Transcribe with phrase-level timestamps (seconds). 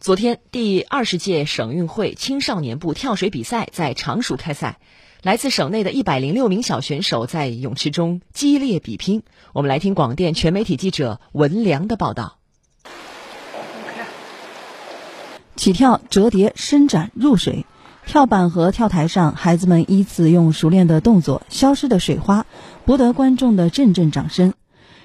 [0.00, 4.78] 昨天，第二十届省运会青少年部跳水比赛在常熟开赛，
[5.22, 9.22] 来自省内的一百零六名小选手在泳池中激烈比拼。
[9.52, 12.38] 我们来听广电全媒体记者文良的报道。
[15.54, 17.66] 起跳、折叠、伸展、入水，
[18.06, 22.46] 跳板和跳台上，孩子们依次用熟练的动作消失的水花，
[22.86, 24.54] 博得观众的阵阵掌声。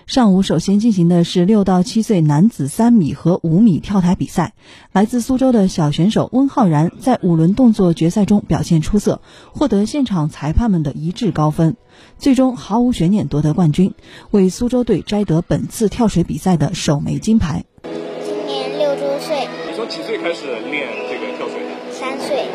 [0.07, 4.53] 上午首先进行的是六到七岁男子三米和五米跳台比赛。
[4.91, 11.75] 来自苏州的小选手温浩然在五轮动作决赛中表现出色，获得现场裁判们的一致高分，
[12.19, 13.95] 最终毫无悬念夺得冠军，
[14.29, 17.65] 为苏州队摘得本次跳水比赛的首枚金牌。
[17.81, 19.47] 今年六周岁。
[19.67, 21.91] 你从几岁开始练这个跳水的？
[21.91, 22.45] 三岁。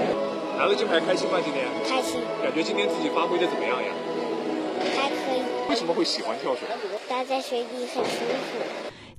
[0.57, 1.39] 拿了金牌开心吗？
[1.45, 1.67] 今天？
[1.89, 2.21] 开心。
[2.45, 3.89] 感觉今天自己发挥的怎么样呀？
[5.71, 6.63] 为什么会喜欢跳水？
[7.09, 8.25] 待在水里很舒服。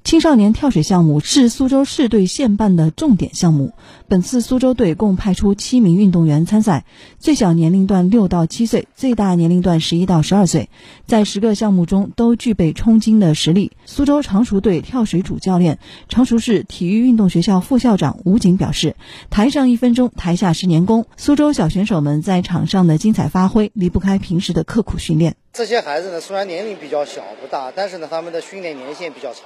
[0.04, 3.72] 青少年跳水项目是苏州市队现办的重点项目。
[4.10, 6.84] 本次苏州队共派出七名运动员参赛，
[7.20, 10.70] 最小年龄段六到七岁，最大年龄段十一到十二岁，
[11.05, 13.71] 在十个项目中都具备冲金的实力。
[13.86, 18.98] 苏州常熟队跳水主教练、常熟市体育运动学校副校长吴景表示
[19.32, 21.05] ：“台上一分钟，台下十年功。
[21.15, 25.38] 苏州小选手们在场上的精彩发挥，离不开平时的刻苦训练。
[25.54, 29.44] 这些孩子呢，虽然年龄比较小不大，但是呢，他们的训练年限比较长。”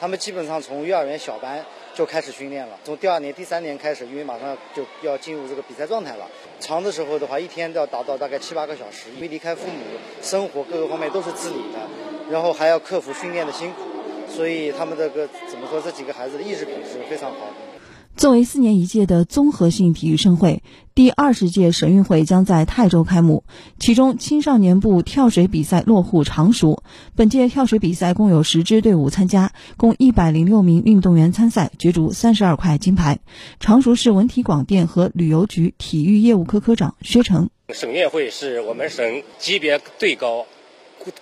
[0.00, 6.28] 他们基本上从幼儿园小班就开始训练了，从第二年、第三年开始，因为马上就要进入这个比赛状态了。
[6.58, 9.82] 长的时候的话，一天都要达到大概七八个小时，因为离开父母，
[10.20, 11.78] 生活各个方面都是自理的，
[12.28, 13.82] 然后还要克服训练的辛苦，
[14.28, 17.46] 所以他们这个怎么说，这几个孩子的意志品质非常好。
[18.16, 20.62] 作为四年一届的综合性体育盛会，
[20.94, 23.42] 第二十届省运会将在泰州开幕。
[23.80, 26.84] 其中，青少年部跳水比赛落户常熟。
[27.16, 33.18] 本届跳水比赛共有十支队伍参加，共一百零六名运动员参赛，角逐三十二块金牌。
[33.58, 40.46] 常熟市文体广电和旅游局体育业务科科长薛成：省运会是我们省级别最高、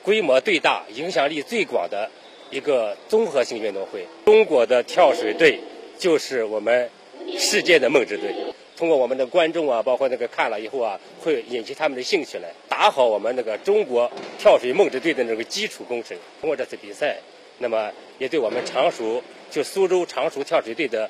[0.03, 2.11] 规模最大、影响力最广的
[2.51, 4.07] 一个综合性运动会。
[4.27, 5.59] 中国的跳水队。
[5.99, 6.91] 就是我们
[7.39, 8.35] 世界的梦之队，
[8.77, 16.17] 通过我们的观众啊，包括那个看了以后啊，会引起他们的兴趣来，打好我们那个中国跳水梦之队的那个基础工程。
[16.41, 17.19] 通过这次比赛，
[17.59, 21.09] 那么也对我们常熟就苏州常熟跳水队的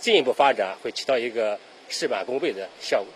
[0.00, 1.58] 进一步发展会起到一个
[1.88, 3.06] 事半功倍的效果。